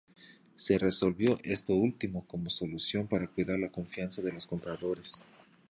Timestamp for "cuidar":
3.27-3.59